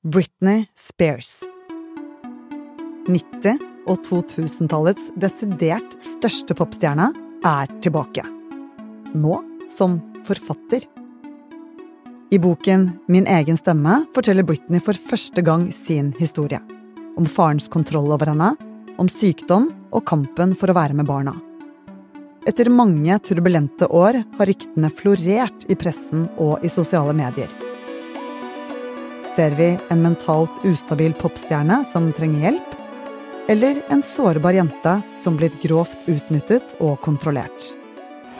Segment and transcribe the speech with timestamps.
[0.00, 1.42] Britney Spears.
[3.04, 7.10] 90- og 2000-tallets desidert største popstjerne
[7.44, 8.24] er tilbake.
[9.12, 9.34] Nå
[9.68, 10.86] som forfatter.
[12.32, 16.62] I boken Min egen stemme forteller Britney for første gang sin historie.
[17.20, 18.54] Om farens kontroll over henne,
[18.96, 21.36] om sykdom og kampen for å være med barna.
[22.48, 27.52] Etter mange turbulente år har ryktene florert i pressen og i sosiale medier.
[29.36, 32.72] Ser vi en mentalt ustabil popstjerne som trenger hjelp?
[33.48, 37.70] Eller en sårbar jente som blir grovt utnyttet og kontrollert?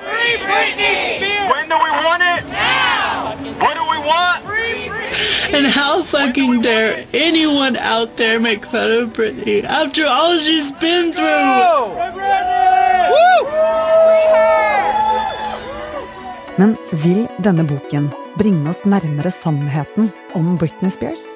[0.03, 1.21] Free Britney!
[1.51, 2.51] When do we want it?
[2.51, 3.35] Now!
[3.63, 4.45] What do we want?
[4.47, 5.55] Free Britney!
[5.59, 11.13] And how fucking dare anyone out there make fun of Britney after all she's been
[11.13, 11.95] through?
[16.57, 20.09] Men vil denne boken bringe oss nærmere sannheten
[20.39, 21.27] om Britney Spears?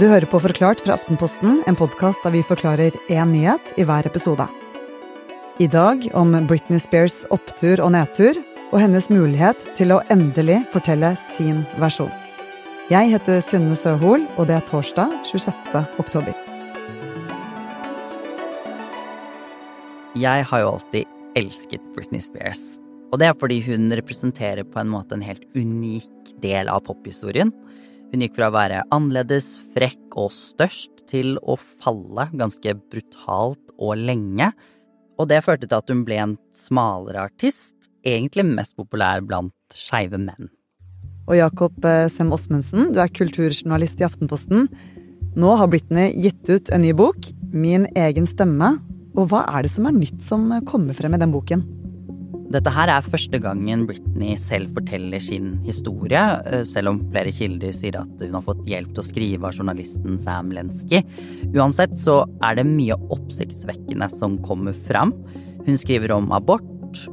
[0.00, 4.08] Du hører på Forklart fra Aftenposten, en podkast der vi forklarer én nyhet i hver
[4.08, 4.46] episode.
[5.60, 8.40] I dag om Britney Spears opptur og nedtur,
[8.72, 12.12] og hennes mulighet til å endelig fortelle sin versjon.
[12.88, 15.84] Jeg heter Synne Søhol, og det er torsdag 26.
[16.00, 16.32] oktober.
[20.16, 22.78] Jeg har jo alltid elsket Britney Spears.
[23.16, 27.48] Og det er fordi hun representerer på en måte en helt unik del av pophistorien.
[28.10, 34.02] Hun gikk fra å være annerledes, frekk og størst til å falle ganske brutalt og
[34.02, 34.50] lenge.
[35.16, 40.20] Og det førte til at hun ble en smalere artist, egentlig mest populær blant skeive
[40.20, 40.52] menn.
[41.24, 44.68] Og Jakob eh, Sem Osmundsen, du er kulturjournalist i Aftenposten.
[45.40, 48.74] Nå har Britney gitt ut en ny bok, Min egen stemme.
[49.16, 51.64] Og hva er det som er nytt som kommer frem i den boken?
[52.46, 57.74] Dette her er første gangen Britney selv forteller sin historie, eh, selv om flere kilder
[57.74, 61.02] sier at hun har fått hjelp til å skrive av journalisten Sam Lensky.
[61.56, 65.12] Uansett så er det mye oppsiktsvekkende som kommer fram.
[65.66, 66.62] Hun skriver om abort,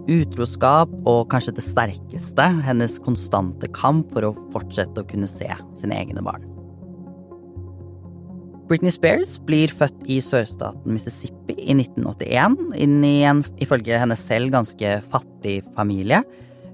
[0.07, 5.97] utroskap og kanskje det sterkeste, hennes konstante kamp for å fortsette å kunne se sine
[5.97, 6.52] egne barn.
[8.73, 14.49] Britney Spears blir født i sørstaten Mississippi i 1981, inn i en ifølge henne selv
[14.55, 16.23] ganske fattig familie.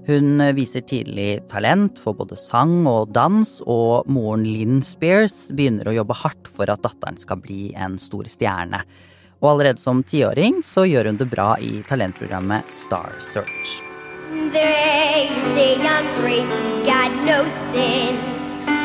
[0.08, 5.96] Hun viser tidlig talent for både sang og dans, og moren Lynn Spears begynner å
[5.98, 8.80] jobbe hardt for at datteren skal bli en stor stjerne.
[9.44, 13.82] Og allerede som tiåring så gjør hun det bra i talentprogrammet Star Search.
[14.56, 17.44] They say I'm crazy, got no
[17.74, 18.24] sense,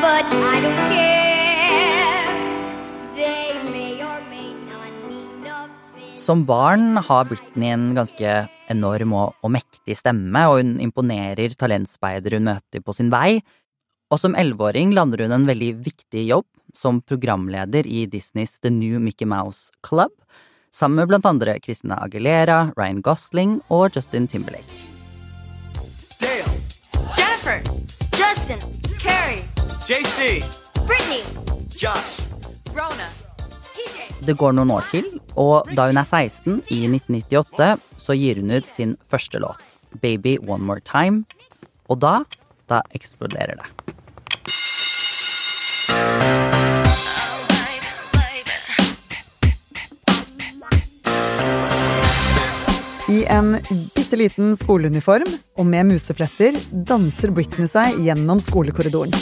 [0.04, 1.25] but I don't care.
[6.26, 8.30] Som barn har Britney en ganske
[8.74, 13.44] enorm og, og mektig stemme, og hun imponerer talentspeidere hun møter på sin vei.
[14.10, 18.98] Og som elleveåring lander hun en veldig viktig jobb som programleder i Disneys The New
[19.04, 20.16] Mickey Mouse Club,
[20.74, 24.82] sammen med blant andre Christina Aguilera, Ryan Gosling og Justin Timberlake.
[26.24, 26.58] Dale,
[27.14, 27.62] Jennifer,
[28.18, 28.66] Justin,
[28.98, 29.46] Carrie,
[29.86, 30.42] JC,
[30.88, 31.22] Brittany,
[31.78, 32.26] Josh,
[32.74, 33.14] Rona.
[34.24, 38.56] Det går noen år til, og da hun er 16, i 1998, så gir hun
[38.56, 41.26] ut sin første låt, Baby One More Time,
[41.90, 42.22] og da,
[42.72, 43.68] da eksploderer det.
[53.06, 53.54] I en
[53.94, 55.28] bitte liten skoleuniform
[55.60, 56.58] og med musefletter
[56.90, 59.14] danser Britney seg gjennom skolekorridoren.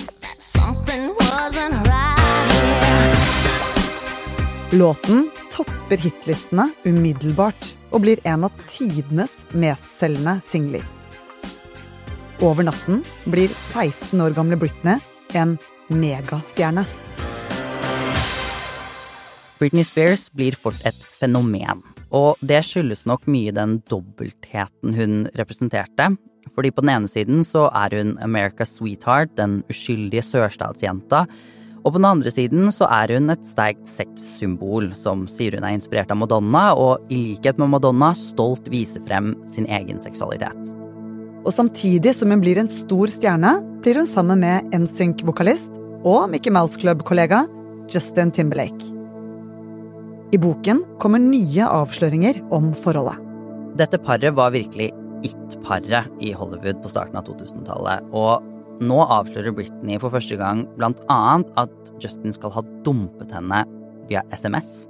[4.73, 10.81] Låten topper hitlistene umiddelbart og blir en av tidenes mestselgende singler.
[12.41, 14.97] Over natten blir 16 år gamle Britney
[15.38, 15.59] en
[15.94, 16.88] megastjerne.
[19.62, 21.85] Britney Spears blir fort et fenomen.
[22.09, 26.16] Og det skyldes nok mye den dobbeltheten hun representerte.
[26.50, 31.28] Fordi på den ene siden så er hun America's sweetheart, den uskyldige sørstatsjenta.
[31.83, 35.75] Og på den andre siden så er hun et sterkt sexsymbol som sier hun er
[35.75, 40.71] inspirert av Madonna, og i likhet med Madonna stolt viser frem sin egen seksualitet.
[41.44, 45.75] Og samtidig som hun blir en stor stjerne, blir hun sammen med NSYNC-vokalist
[46.07, 47.44] og Mickey Mouse Club-kollega
[47.91, 48.94] Justin Timberlake.
[50.33, 53.19] I boken kommer nye avsløringer om forholdet.
[53.77, 54.94] Dette paret var virkelig
[55.27, 58.07] it-paret i Hollywood på starten av 2000-tallet.
[58.15, 58.52] Og
[58.85, 63.63] nå avslører Britney for første gang annet at Justin skal ha dumpet henne
[64.09, 64.85] via SMS.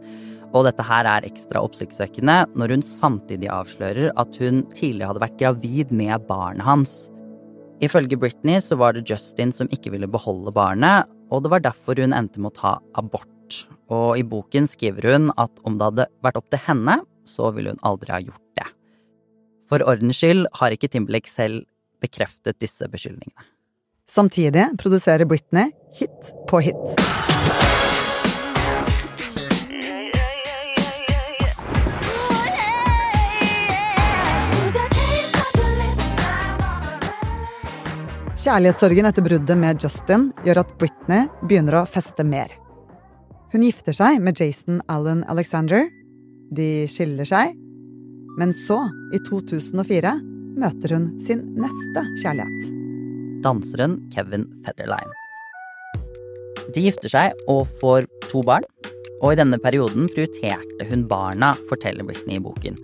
[0.53, 5.39] Og dette her er ekstra oppsiktsvekkende når hun samtidig avslører at hun tidligere hadde vært
[5.41, 6.93] gravid med barnet hans.
[7.83, 11.99] Ifølge Britney så var det Justin som ikke ville beholde barnet, og det var derfor
[11.99, 13.29] hun endte med å ta abort.
[13.91, 17.73] Og i boken skriver hun at om det hadde vært opp til henne, så ville
[17.73, 18.69] hun aldri ha gjort det.
[19.71, 21.65] For ordens skyld har ikke Timberlake selv
[22.03, 23.52] bekreftet disse beskyldningene.
[24.09, 26.99] Samtidig produserer Britney hit på hit.
[38.43, 42.51] Kjærlighetssorgen etter bruddet med Justin gjør at Britney begynner å feste mer.
[43.53, 45.87] Hun gifter seg med Jason Allen Alexander.
[46.51, 47.55] De skiller seg.
[48.35, 48.81] Men så,
[49.15, 50.15] i 2004,
[50.59, 52.82] møter hun sin neste kjærlighet.
[53.43, 55.11] Danseren Kevin Federline.
[56.73, 58.65] De gifter seg og får to barn,
[59.23, 62.79] og i denne perioden prioriterte hun barna, forteller Britney i boken.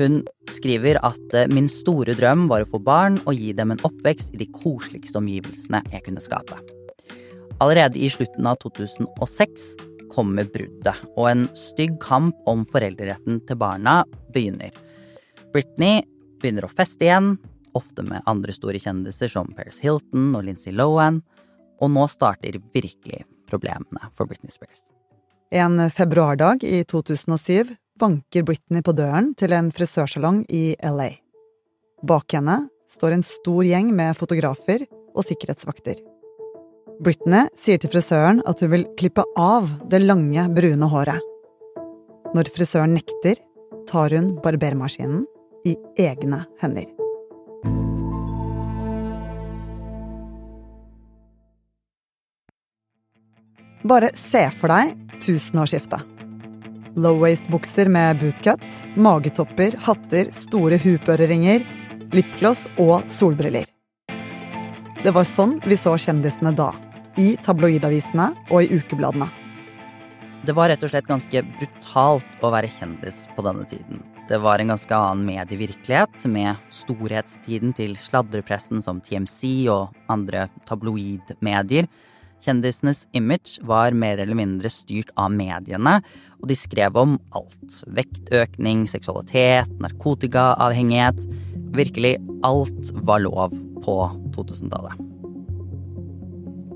[0.00, 3.82] Hun skriver at eh, min store drøm var å få barn og gi dem en
[3.84, 6.58] oppvekst i de koseligste omgivelsene jeg kunne skape.
[7.60, 9.74] Allerede i slutten av 2006
[10.10, 14.00] kommer bruddet, og en stygg kamp om foreldreretten til barna
[14.34, 14.72] begynner.
[15.52, 16.00] Britney
[16.40, 17.34] begynner å feste igjen,
[17.78, 21.20] ofte med andre store kjendiser som Paris Hilton og Lindsay Lohan,
[21.80, 24.84] og nå starter virkelig problemene for Britney Spears.
[25.50, 31.10] En februardag i 2007 banker Britney på døren til en frisørsalong i LA.
[32.06, 35.98] Bak henne står en stor gjeng med fotografer og sikkerhetsvakter.
[37.00, 41.28] Britney sier til frisøren at hun vil klippe av det lange, brune håret.
[42.36, 43.40] Når frisøren nekter,
[43.90, 45.24] tar hun barbermaskinen
[45.66, 46.86] i egne hender.
[53.82, 54.92] Bare se for deg
[55.24, 56.04] tusenårsskiftet.
[57.00, 58.64] Low-waist-bukser med bootcut,
[59.00, 61.64] magetopper, hatter, store hoop-øreringer,
[62.12, 63.70] lipgloss og solbriller.
[65.00, 66.74] Det var sånn vi så kjendisene da.
[67.16, 69.30] I tabloidavisene og i ukebladene.
[70.44, 74.04] Det var rett og slett ganske brutalt å være kjendis på denne tiden.
[74.28, 81.88] Det var en ganske annen medievirkelighet, med storhetstiden til sladrepressen som TMC og andre tabloidmedier.
[82.40, 85.98] Kjendisenes image var mer eller mindre styrt av mediene,
[86.40, 87.82] og de skrev om alt.
[87.92, 91.26] Vektøkning, seksualitet, narkotikaavhengighet.
[91.76, 92.16] Virkelig
[92.46, 93.54] alt var lov
[93.84, 93.96] på
[94.36, 95.06] 2000-tallet.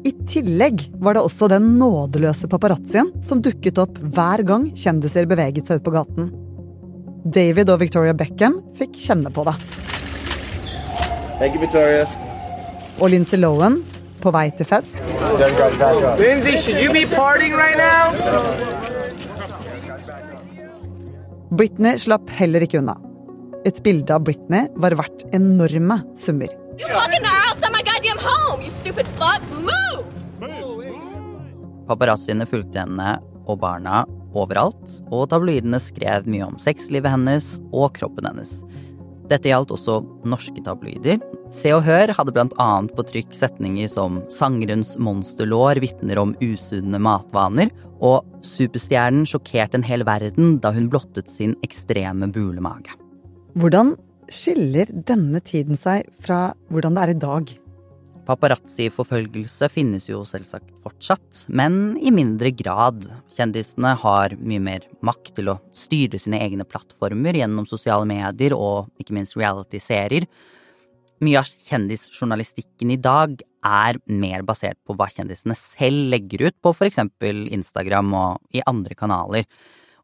[0.05, 5.70] I tillegg var det også den nådeløse paparazzien som dukket opp hver gang kjendiser beveget
[5.70, 6.28] seg ut på gaten.
[7.25, 9.56] David og Victoria Beckham fikk kjenne på det.
[11.40, 12.05] Thank you, Victoria.
[13.00, 13.81] Og Lindsay Lohan,
[14.24, 14.96] på vei til fest,
[16.18, 18.12] Lindsay, should you be partying right now?
[21.54, 22.96] Britney slapp heller ikke unna.
[23.68, 26.50] Et bilde av Britney var verdt enorme summer.
[26.80, 29.44] You fucking are outside my goddamn home, you stupid fuck!
[29.62, 30.02] Move!
[31.88, 34.02] Paparazziene fulgte henne og barna
[34.34, 38.58] overalt, og tabloidene skrev mye om sexlivet hennes og kroppen hennes.
[39.30, 41.20] Dette gjaldt også norske tabloider.
[41.54, 47.70] Se og Hør hadde annet på trykk setninger som 'Sangerens monsterlår vitner om usunne matvaner',
[48.02, 52.98] og 'Superstjernen sjokkerte en hel verden da hun blottet sin ekstreme bulemage'.
[53.54, 53.94] Hvordan
[54.28, 57.54] skiller denne tiden seg fra hvordan det er i dag?
[58.26, 63.06] Paparazzi-forfølgelse finnes jo selvsagt fortsatt, men i mindre grad.
[63.30, 68.88] Kjendisene har mye mer makt til å styre sine egne plattformer gjennom sosiale medier og
[68.98, 70.26] ikke minst reality-serier.
[71.24, 76.72] Mye av kjendisjournalistikken i dag er mer basert på hva kjendisene selv legger ut på
[76.74, 77.00] f.eks.
[77.54, 79.46] Instagram og i andre kanaler.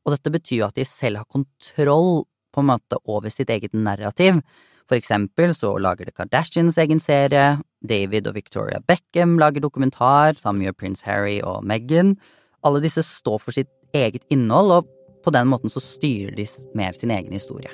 [0.07, 2.25] Og dette betyr jo at de selv har kontroll
[2.55, 4.41] på en måte over sitt eget narrativ.
[4.89, 10.65] For eksempel så lager det Kardashians egen serie, David og Victoria Beckham lager dokumentar, sammen
[10.65, 12.17] gjør prins Harry og Meghan.
[12.65, 16.49] Alle disse står for sitt eget innhold, og på den måten så styrer de
[16.79, 17.73] mer sin egen historie.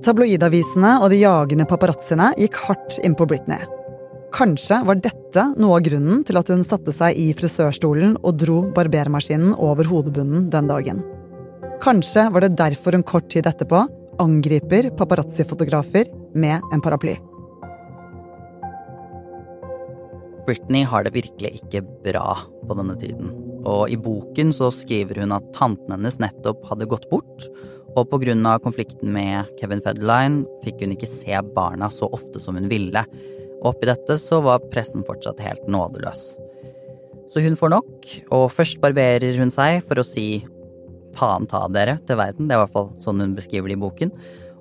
[0.00, 3.60] Tabloidavisene og de jagende paparazziene gikk hardt inn på Britney.
[4.32, 8.62] Kanskje var dette noe av grunnen til at hun satte seg i frisørstolen og dro
[8.76, 11.02] barbermaskinen over hodebunnen den dagen.
[11.84, 13.82] Kanskje var det derfor hun kort tid etterpå
[14.20, 17.18] angriper paparazzi-fotografer med en paraply.
[20.46, 23.34] Britney har det virkelig ikke bra på denne tiden.
[23.68, 27.50] Og i boken så skriver hun at tanten hennes nettopp hadde gått bort,
[27.98, 32.68] og av konflikten med Kevin Federline fikk hun ikke se barna så ofte som hun
[32.70, 33.02] ville.
[33.60, 36.36] Og oppi dette så var pressen fortsatt helt nådeløs.
[37.30, 40.44] Så hun får nok, og først barberer hun seg for å si
[41.18, 43.82] faen ta dere til verden, det er i hvert fall sånn hun beskriver det i
[43.82, 44.12] boken.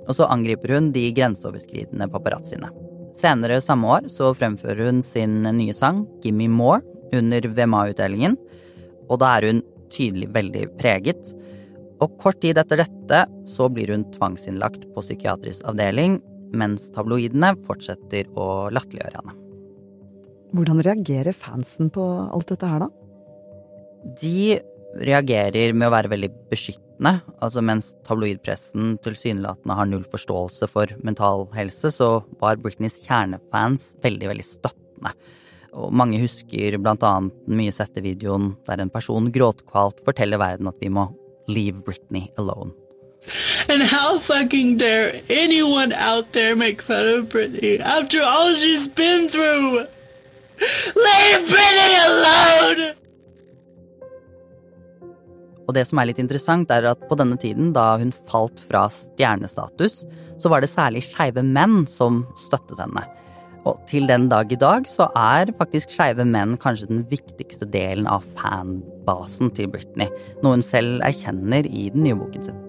[0.09, 2.69] Og så angriper hun de grenseoverskridende paparazziene.
[3.17, 6.81] Senere samme år så fremfører hun sin nye sang Gimme More
[7.13, 8.37] under VMA-utdelingen,
[9.09, 9.61] og da er hun
[9.93, 11.33] tydelig veldig preget.
[11.99, 16.19] Og kort tid etter dette så blir hun tvangsinnlagt på psykiatrisk avdeling,
[16.55, 19.35] mens tabloidene fortsetter å latterliggjøre henne.
[20.55, 22.89] Hvordan reagerer fansen på alt dette her, da?
[24.17, 24.57] De
[24.97, 27.19] reagerer med å være veldig beskyttende.
[27.43, 34.31] Altså mens tabloidpressen tilsynelatende har null forståelse for mental helse, så var Britneys kjernefans veldig,
[34.31, 35.13] veldig støttende.
[35.77, 40.71] Og mange husker blant annet den mye sette videoen der en person gråtkvalt forteller verden
[40.71, 41.05] at vi må
[41.49, 42.71] leave Britney alone.
[43.67, 49.29] And how fucking dare anyone out there make fun of Britney after all she's been
[49.29, 49.85] through?
[50.95, 52.95] Leave Britney alone!
[55.69, 58.87] Og det som er litt interessant, er at på denne tiden, da hun falt fra
[58.89, 60.01] stjernestatus,
[60.41, 63.03] så var det særlig skeive menn som støttet henne.
[63.67, 68.07] Og til den dag i dag så er faktisk skeive menn kanskje den viktigste delen
[68.07, 70.07] av fanbasen til Britney,
[70.43, 72.59] noe hun selv erkjenner i den nye boken sin.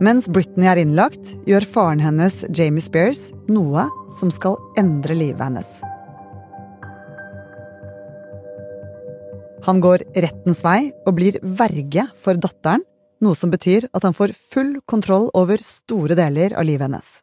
[0.00, 3.84] Mens Britney er innlagt, gjør faren hennes, Jamie Spears, noe
[4.16, 5.80] som skal endre livet hennes.
[9.66, 12.84] Han går rettens vei og blir verge for datteren,
[13.20, 17.18] noe som betyr at han får full kontroll over store deler av livet hennes.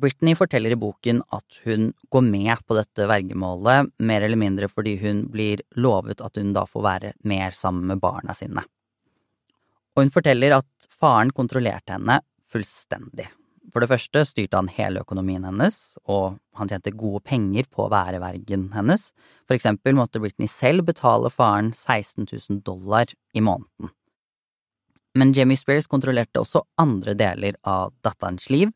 [0.00, 4.96] Britney forteller i boken at hun går med på dette vergemålet mer eller mindre fordi
[5.02, 8.64] hun blir lovet at hun da får være mer sammen med barna sine.
[9.92, 13.28] Og hun forteller at faren kontrollerte henne fullstendig.
[13.72, 17.92] For det første styrte han hele økonomien hennes, og han tjente gode penger på å
[17.92, 19.10] være vergen hennes.
[19.48, 23.92] For eksempel måtte Britney selv betale faren 16 000 dollar i måneden.
[25.16, 28.72] Men Jamie Spears kontrollerte også andre deler av datterens liv.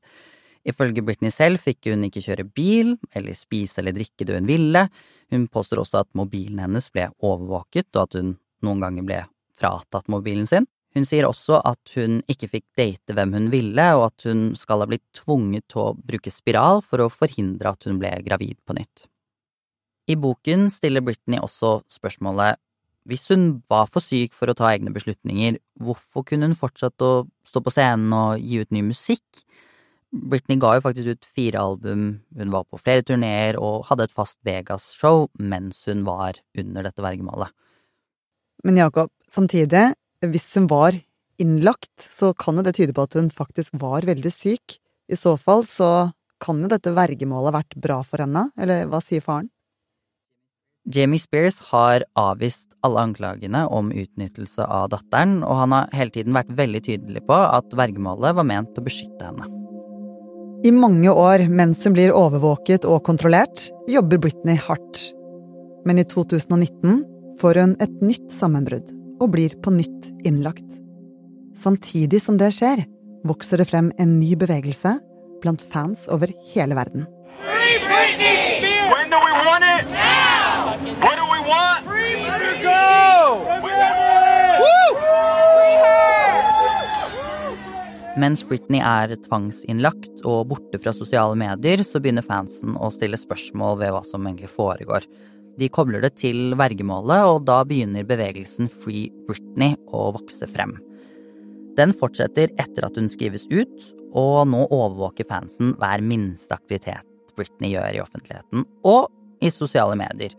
[0.67, 4.87] Ifølge Britney selv fikk hun ikke kjøre bil eller spise eller drikke det hun ville.
[5.31, 8.33] Hun påstår også at mobilen hennes ble overvåket, og at hun
[8.67, 9.21] noen ganger ble
[9.57, 10.67] fratatt mobilen sin.
[10.97, 14.83] Hun sier også at hun ikke fikk date hvem hun ville, og at hun skal
[14.83, 18.79] ha blitt tvunget til å bruke spiral for å forhindre at hun ble gravid på
[18.79, 19.05] nytt.
[20.07, 22.63] I boken stiller Britney også spørsmålet
[23.07, 27.27] hvis hun var for syk for å ta egne beslutninger, hvorfor kunne hun fortsatt å
[27.47, 29.45] stå på scenen og gi ut ny musikk?
[30.17, 32.07] Britney ga jo faktisk ut fire album,
[32.37, 37.05] hun var på flere turneer og hadde et fast Vegas-show mens hun var under dette
[37.05, 37.53] vergemålet.
[38.65, 39.93] Men Jakob, samtidig,
[40.25, 40.97] hvis hun var
[41.43, 44.79] innlagt, så kan jo det tyde på at hun faktisk var veldig syk.
[45.13, 46.11] I så fall så
[46.43, 49.51] kan jo dette vergemålet vært bra for henne, eller hva sier faren?
[50.87, 56.37] Jamie Spears har avvist alle anklagene om utnyttelse av datteren, og han har hele tiden
[56.37, 59.51] vært veldig tydelig på at vergemålet var ment å beskytte henne.
[60.67, 65.03] I mange år mens hun blir overvåket og kontrollert, jobber Britney hardt.
[65.87, 67.05] Men i 2019
[67.39, 68.91] får hun et nytt sammenbrudd
[69.23, 70.67] og blir på nytt innlagt.
[71.55, 72.83] Samtidig som det skjer,
[73.29, 74.97] vokser det frem en ny bevegelse
[75.45, 77.07] blant fans over hele verden.
[77.47, 78.67] Free Britney!
[78.91, 79.87] When do we want it?
[79.95, 80.75] Now!
[81.05, 81.87] What do we want?
[81.87, 82.87] Free Let her go!
[88.17, 93.77] Mens Britney er tvangsinnlagt og borte fra sosiale medier, så begynner fansen å stille spørsmål
[93.83, 95.05] ved hva som egentlig foregår.
[95.61, 100.79] De kobler det til vergemålet, og da begynner bevegelsen Free Britney å vokse frem.
[101.77, 107.05] Den fortsetter etter at hun skrives ut, og nå overvåker fansen hver minste aktivitet
[107.37, 109.11] Britney gjør i offentligheten og
[109.45, 110.33] i sosiale medier.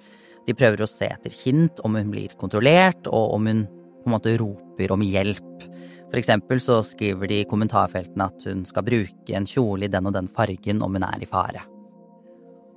[0.49, 3.67] De prøver å se etter hint om hun blir kontrollert, og om hun
[4.01, 5.67] på en måte roper om hjelp.
[6.07, 10.07] For eksempel så skriver de i kommentarfeltene at hun skal bruke en kjole i den
[10.07, 11.65] og den fargen om hun er i fare.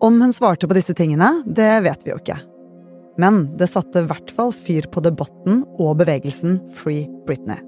[0.01, 2.39] Om hun svarte på disse tingene, det vet vi jo ikke.
[3.21, 7.61] Men det satte i hvert fall fyr på debatten og bevegelsen Free Britney.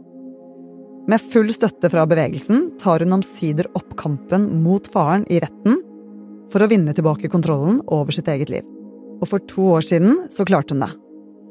[1.10, 5.80] Med full støtte fra bevegelsen tar hun omsider opp kampen mot faren i retten
[6.52, 8.66] for å vinne tilbake kontrollen over sitt eget liv.
[9.20, 10.92] Og for to år siden så klarte hun det.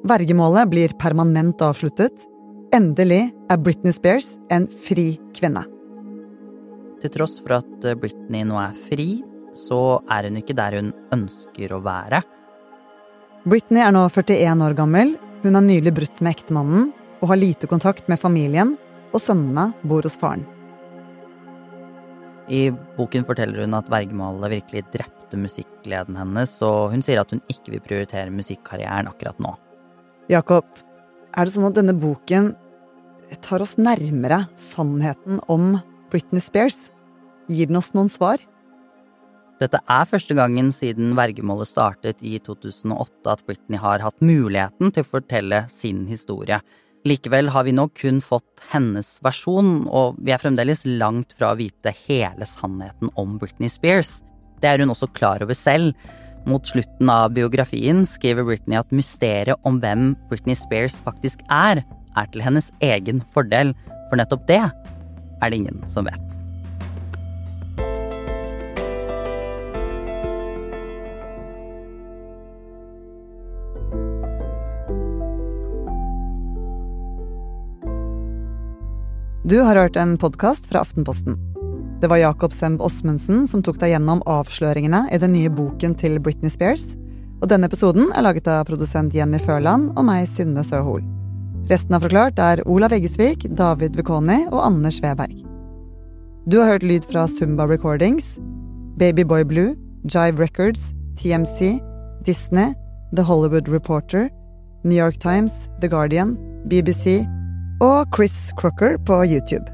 [0.08, 2.26] Vergemålet blir permanent avsluttet.
[2.72, 5.66] Endelig er Britney Spears en fri kvinne.
[7.04, 9.08] Til tross for at Britney nå er fri,
[9.60, 12.22] så er hun ikke der hun ønsker å være.
[13.44, 15.12] Britney er nå 41 år gammel,
[15.44, 16.86] hun har nylig brutt med ektemannen
[17.20, 18.78] og har lite kontakt med familien,
[19.12, 20.46] og sønnene bor hos faren.
[22.48, 27.44] I boken forteller hun at vergemålet virkelig drepte musikkleden hennes, og hun sier at hun
[27.52, 29.58] ikke vil prioritere musikkarrieren akkurat nå.
[30.32, 30.72] Jakob,
[31.36, 32.52] er det sånn at denne boken
[33.46, 35.78] tar oss nærmere sannheten om
[36.12, 36.90] Britney Spears?
[37.52, 38.42] Gir den oss noen svar?
[39.62, 45.06] Dette er første gangen siden vergemålet startet i 2008 at Britney har hatt muligheten til
[45.06, 46.58] å fortelle sin historie.
[47.06, 51.60] Likevel har vi nå kun fått hennes versjon, og vi er fremdeles langt fra å
[51.62, 54.20] vite hele sannheten om Britney Spears.
[54.62, 55.94] Det er hun også klar over selv.
[56.50, 61.84] Mot slutten av biografien skriver Britney at mysteriet om hvem Britney Spears faktisk er,
[62.18, 63.76] er til hennes egen fordel,
[64.10, 66.38] for nettopp det er det ingen som vet.
[79.52, 81.51] Du har hørt en podkast fra Aftenposten.
[82.02, 86.18] Det var Jakob Semb Osmundsen som tok deg gjennom avsløringene i den nye boken til
[86.18, 86.96] Britney Spears.
[87.44, 91.04] Og denne episoden er laget av produsent Jenny Førland og meg, Synne Søhol.
[91.70, 95.44] Resten av Forklart er Olav Eggesvik, David Vekoni og Anne Sveberg.
[96.50, 98.34] Du har hørt lyd fra Zumba Recordings,
[98.98, 99.76] Babyboy Blue,
[100.10, 101.78] Jive Records, TMC,
[102.26, 102.74] Disney,
[103.14, 104.30] The Hollywood Reporter,
[104.84, 106.34] New York Times, The Guardian,
[106.66, 107.22] BBC
[107.82, 109.70] og Chris Crocker på YouTube.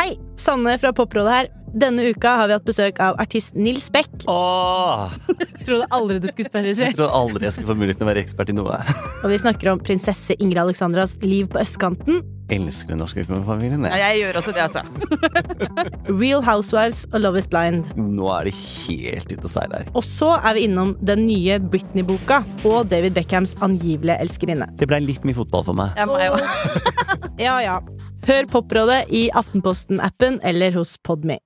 [0.00, 1.50] Hei, Sanne fra Poprådet her.
[1.72, 4.10] Denne uka har vi hatt besøk av artist Nils Beck.
[4.28, 5.14] Åh,
[5.66, 6.84] Trodde aldri du skulle spørre, si.
[6.84, 8.80] jeg trodde aldri jeg skulle få muligheten til å være ekspert i noe.
[9.22, 12.20] Og vi snakker om prinsesse Ingrid Alexandras liv på østkanten,
[12.52, 13.86] Elsker den norske kongefamilien.
[13.88, 14.82] Ja, jeg gjør også det, altså.
[16.22, 17.86] Real Housewives og Love is Blind.
[17.96, 19.92] Nå er det helt ute å seile her.
[19.96, 24.68] Og så er vi innom den nye Britney-boka og David Beckhams angivelige elskerinne.
[24.80, 25.96] Det blei litt mye fotball for meg.
[27.42, 27.78] Ja ja.
[28.28, 31.40] Hør Poprådet i Aftenposten-appen eller hos Podme.